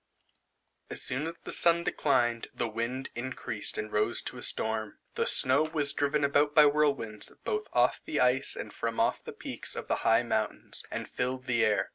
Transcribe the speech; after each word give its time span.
As 0.89 1.03
soon 1.03 1.27
as 1.27 1.35
the 1.43 1.51
sun 1.51 1.83
declined, 1.83 2.47
the 2.55 2.67
wind 2.67 3.11
increased 3.13 3.77
and 3.77 3.91
rose 3.93 4.19
to 4.23 4.39
a 4.39 4.41
storm. 4.41 4.97
The 5.13 5.27
snow 5.27 5.61
was 5.61 5.93
driven 5.93 6.23
about 6.23 6.55
by 6.55 6.65
whirl 6.65 6.95
winds, 6.95 7.31
both 7.43 7.67
on 7.71 7.91
the 8.05 8.19
ice 8.19 8.55
and 8.55 8.73
from 8.73 8.99
off 8.99 9.23
the 9.23 9.31
peaks 9.31 9.75
of 9.75 9.87
the 9.87 9.97
high 9.97 10.23
mountains, 10.23 10.83
and 10.89 11.07
filled 11.07 11.43
the 11.43 11.63
air. 11.63 11.89